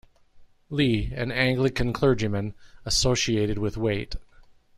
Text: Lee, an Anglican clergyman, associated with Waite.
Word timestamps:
Lee, 0.71 1.11
an 1.13 1.31
Anglican 1.31 1.93
clergyman, 1.93 2.55
associated 2.85 3.59
with 3.59 3.77
Waite. 3.77 4.15